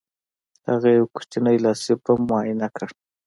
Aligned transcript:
هغه 0.69 0.89
یو 0.97 1.05
کوچنی 1.15 1.57
لاسي 1.65 1.93
بم 2.03 2.19
معاینه 2.29 2.67
کړ 2.75 2.87